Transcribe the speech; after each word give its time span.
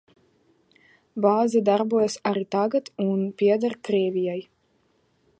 Bāze 1.25 1.59
darbojas 1.67 2.15
arī 2.31 2.43
tagad 2.55 2.89
un 3.05 3.19
pieder 3.41 3.73
Krievijai. 3.89 4.39